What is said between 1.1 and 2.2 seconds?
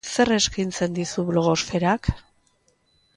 blogosferak?